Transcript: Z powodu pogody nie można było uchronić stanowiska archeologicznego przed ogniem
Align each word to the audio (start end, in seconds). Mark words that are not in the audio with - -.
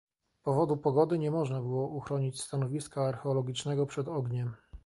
Z 0.35 0.41
powodu 0.43 0.77
pogody 0.77 1.19
nie 1.19 1.31
można 1.31 1.61
było 1.61 1.87
uchronić 1.87 2.41
stanowiska 2.41 3.01
archeologicznego 3.07 3.85
przed 3.85 4.07
ogniem 4.07 4.55